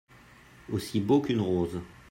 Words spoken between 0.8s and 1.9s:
beau qu'une rose.